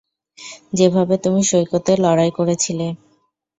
[0.73, 2.87] যেভাবে তুমি সৈকতে লড়াই করেছিলে?